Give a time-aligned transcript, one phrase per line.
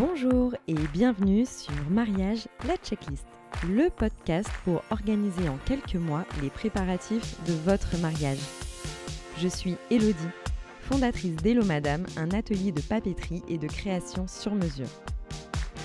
[0.00, 3.26] Bonjour et bienvenue sur Mariage, la checklist,
[3.68, 8.38] le podcast pour organiser en quelques mois les préparatifs de votre mariage.
[9.36, 10.16] Je suis Elodie,
[10.88, 14.88] fondatrice d'Hello Madame, un atelier de papeterie et de création sur mesure.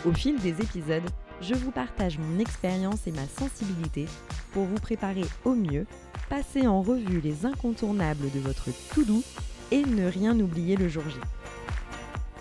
[0.06, 1.10] Au fil des épisodes,
[1.42, 4.06] je vous partage mon expérience et ma sensibilité
[4.54, 5.86] pour vous préparer au mieux,
[6.30, 9.24] passer en revue les incontournables de votre tout doux
[9.72, 11.18] et ne rien oublier le jour J.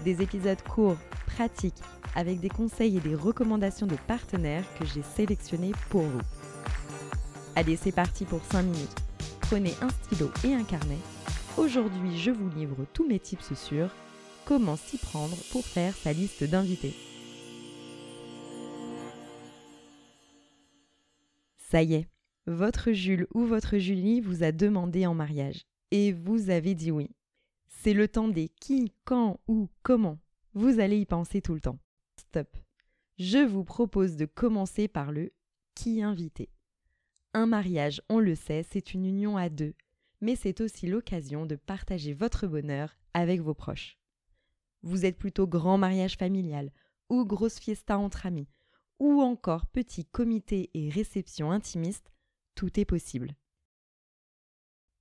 [0.05, 0.98] Des épisodes courts,
[1.34, 1.83] pratiques,
[2.15, 6.20] avec des conseils et des recommandations de partenaires que j'ai sélectionnés pour vous.
[7.56, 8.97] Allez, c'est parti pour 5 minutes.
[9.41, 10.98] Prenez un stylo et un carnet.
[11.56, 13.91] Aujourd'hui, je vous livre tous mes tips sur
[14.45, 16.95] comment s'y prendre pour faire sa liste d'invités.
[21.59, 22.09] Ça y est,
[22.47, 27.11] votre Jules ou votre Julie vous a demandé en mariage et vous avez dit oui.
[27.66, 30.19] C'est le temps des qui, quand, où, comment.
[30.55, 31.81] Vous allez y penser tout le temps.
[32.17, 32.56] Stop.
[33.19, 35.33] Je vous propose de commencer par le
[35.75, 36.48] qui inviter.
[37.33, 39.75] Un mariage, on le sait, c'est une union à deux,
[40.20, 43.98] mais c'est aussi l'occasion de partager votre bonheur avec vos proches.
[44.83, 46.71] Vous êtes plutôt grand mariage familial,
[47.09, 48.48] ou grosse fiesta entre amis,
[49.00, 52.12] ou encore petit comité et réception intimiste,
[52.55, 53.34] tout est possible.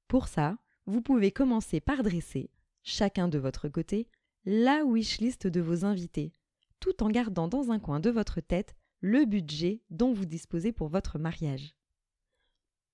[0.07, 2.49] Pour ça, vous pouvez commencer par dresser,
[2.81, 4.07] chacun de votre côté,
[4.45, 6.33] la wishlist de vos invités,
[6.79, 10.89] tout en gardant dans un coin de votre tête le budget dont vous disposez pour
[10.89, 11.75] votre mariage.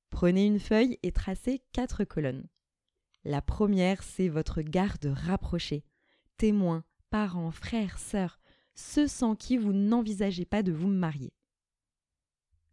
[0.09, 2.47] Prenez une feuille et tracez quatre colonnes.
[3.23, 5.83] La première, c'est votre garde rapprochée,
[6.37, 8.39] témoins, parents, frères, sœurs,
[8.75, 11.33] ceux sans qui vous n'envisagez pas de vous marier.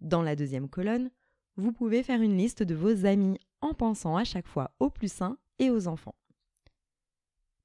[0.01, 1.11] Dans la deuxième colonne,
[1.57, 5.11] vous pouvez faire une liste de vos amis en pensant à chaque fois aux plus
[5.11, 6.15] sains et aux enfants.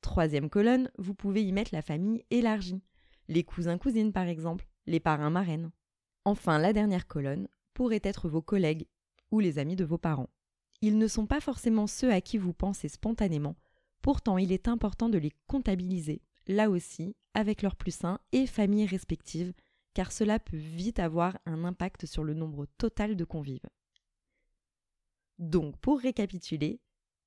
[0.01, 2.81] Troisième colonne, vous pouvez y mettre la famille élargie,
[3.27, 5.71] les cousins-cousines par exemple, les parrains-marraines.
[6.25, 8.87] Enfin, la dernière colonne pourrait être vos collègues
[9.31, 10.29] ou les amis de vos parents.
[10.81, 13.55] Ils ne sont pas forcément ceux à qui vous pensez spontanément,
[14.01, 17.99] pourtant il est important de les comptabiliser, là aussi, avec leurs plus
[18.31, 19.53] et familles respectives,
[19.93, 23.69] car cela peut vite avoir un impact sur le nombre total de convives.
[25.37, 26.79] Donc, pour récapituler,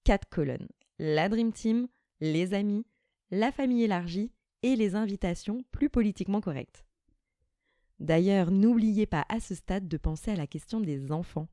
[0.04, 0.68] quatre colonnes.
[0.98, 1.88] La Dream Team,
[2.20, 2.86] les amis,
[3.30, 4.32] la famille élargie
[4.62, 6.84] et les invitations plus politiquement correctes.
[8.00, 11.48] D'ailleurs, n'oubliez pas à ce stade de penser à la question des enfants.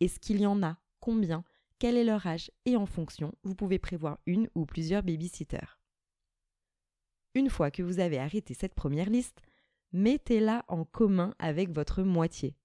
[0.00, 0.78] Est-ce qu'il y en a?
[1.00, 1.44] Combien?
[1.78, 2.50] Quel est leur âge?
[2.66, 5.80] Et en fonction, vous pouvez prévoir une ou plusieurs babysitters.
[7.34, 9.40] Une fois que vous avez arrêté cette première liste,
[9.92, 12.56] mettez-la en commun avec votre moitié.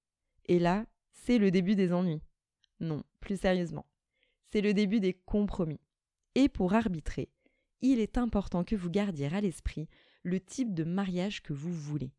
[0.45, 2.21] Et là, c'est le début des ennuis.
[2.79, 3.85] Non, plus sérieusement.
[4.51, 5.79] C'est le début des compromis.
[6.35, 7.29] Et pour arbitrer,
[7.81, 9.87] il est important que vous gardiez à l'esprit
[10.23, 12.13] le type de mariage que vous voulez.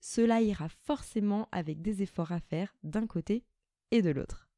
[0.00, 3.44] Cela ira forcément avec des efforts à faire d'un côté
[3.90, 4.48] et de l'autre.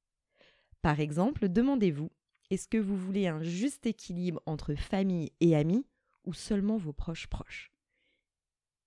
[0.82, 2.10] Par exemple, demandez-vous,
[2.50, 5.86] est-ce que vous voulez un juste équilibre entre famille et amis
[6.24, 7.72] ou seulement vos proches proches?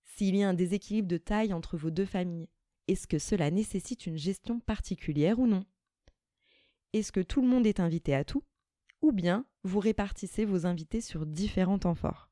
[0.04, 2.50] S'il y a un déséquilibre de taille entre vos deux familles,
[2.88, 5.66] est-ce que cela nécessite une gestion particulière ou non?
[6.94, 8.44] Est-ce que tout le monde est invité à tout?
[9.04, 12.30] Ou bien vous répartissez vos invités sur différents temps forts.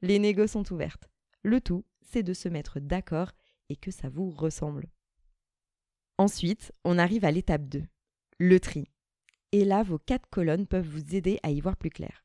[0.00, 1.10] Les négos sont ouvertes.
[1.42, 3.32] Le tout, c'est de se mettre d'accord
[3.68, 4.88] et que ça vous ressemble.
[6.16, 7.82] Ensuite, on arrive à l'étape 2,
[8.38, 8.88] le tri.
[9.52, 12.24] Et là, vos quatre colonnes peuvent vous aider à y voir plus clair.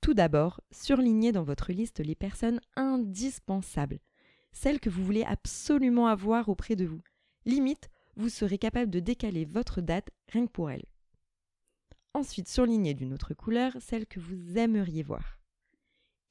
[0.00, 3.98] Tout d'abord, surlignez dans votre liste les personnes indispensables,
[4.52, 7.02] celles que vous voulez absolument avoir auprès de vous.
[7.46, 10.86] Limite, vous serez capable de décaler votre date rien que pour elles.
[12.16, 15.38] Ensuite, surlignez d'une autre couleur celle que vous aimeriez voir.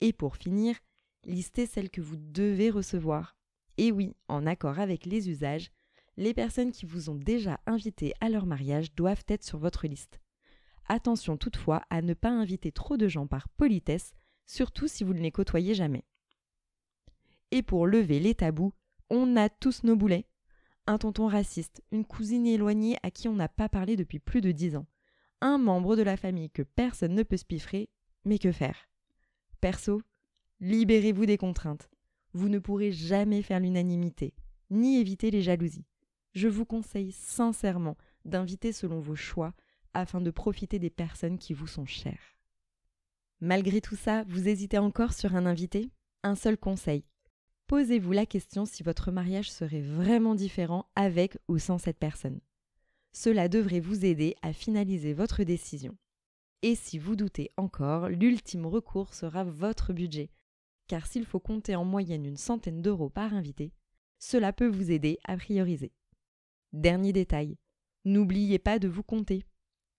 [0.02, 0.80] Et pour finir,
[1.26, 3.38] listez celles que vous devez recevoir.
[3.78, 5.70] Et oui, en accord avec les usages,
[6.18, 10.20] les personnes qui vous ont déjà invité à leur mariage doivent être sur votre liste.
[10.88, 14.16] Attention toutefois à ne pas inviter trop de gens par politesse,
[14.48, 16.04] surtout si vous ne les côtoyez jamais.
[17.52, 18.74] Et pour lever les tabous,
[19.12, 20.26] on a tous nos boulets.
[20.88, 24.52] Un tonton raciste, une cousine éloignée à qui on n'a pas parlé depuis plus de
[24.52, 24.88] dix ans,
[25.46, 27.88] un membre de la famille que personne ne peut spiffrer,
[28.26, 28.90] mais que faire?
[29.62, 30.02] Perso,
[30.60, 31.88] libérez-vous des contraintes.
[32.34, 34.34] Vous ne pourrez jamais faire l'unanimité,
[34.72, 35.86] ni éviter les jalousies.
[36.34, 37.96] Je vous conseille sincèrement
[38.26, 39.54] d'inviter selon vos choix
[39.94, 42.40] afin de profiter des personnes qui vous sont chères.
[43.40, 45.92] Malgré tout ça, vous hésitez encore sur un invité?
[46.24, 47.06] Un seul conseil.
[47.68, 52.40] Posez-vous la question si votre mariage serait vraiment différent avec ou sans cette personne.
[53.18, 55.98] Cela devrait vous aider à finaliser votre décision.
[56.62, 60.32] Et si vous doutez encore, l'ultime recours sera votre budget.
[60.88, 63.72] car s'il faut compter en moyenne une centaine d'euros par invité,
[64.20, 65.94] cela peut vous aider à prioriser.
[66.74, 67.58] Dernier détail,
[68.04, 69.46] n'oubliez pas de vous compter.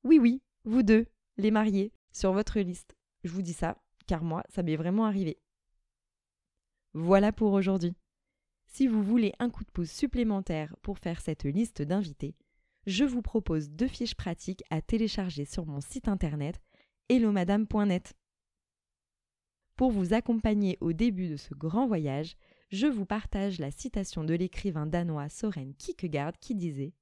[0.05, 1.07] Oui oui, vous deux,
[1.39, 2.95] les mariés, sur votre liste.
[3.25, 5.39] Je vous dis ça, car moi, ça m'est vraiment arrivé.
[6.93, 7.97] Voilà pour aujourd'hui.
[8.67, 12.37] Si vous voulez un coup de pouce supplémentaire pour faire cette liste d'invités,
[12.87, 16.61] je vous propose deux fiches pratiques à télécharger sur mon site internet
[17.09, 18.15] hellomadame.net.
[19.77, 22.37] Pour vous accompagner au début de ce grand voyage,
[22.71, 26.95] je vous partage la citation de l'écrivain danois Soren Kierkegaard qui disait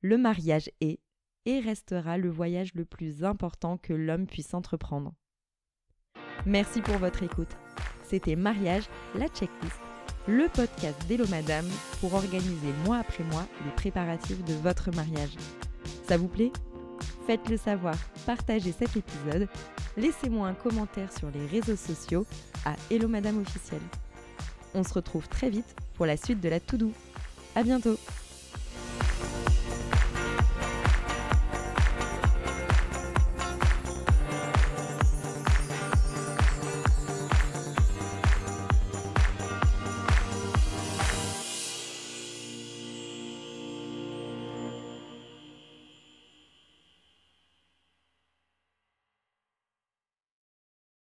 [0.00, 1.00] Le mariage est
[1.46, 5.14] et restera le voyage le plus important que l'homme puisse entreprendre.
[6.46, 7.56] Merci pour votre écoute.
[8.02, 8.84] C'était Mariage,
[9.14, 9.80] la checklist,
[10.26, 11.68] le podcast d'Hello Madame
[12.00, 15.36] pour organiser mois après mois les préparatifs de votre mariage.
[16.08, 16.50] Ça vous plaît?
[17.26, 19.48] Faites-le savoir, partagez cet épisode,
[19.96, 22.26] laissez-moi un commentaire sur les réseaux sociaux
[22.64, 23.80] à Hello Madame officiel.
[24.74, 26.90] On se retrouve très vite pour la suite de la to-do.
[27.54, 27.98] À bientôt